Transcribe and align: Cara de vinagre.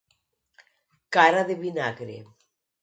Cara 1.19 1.45
de 1.51 1.59
vinagre. 1.63 2.21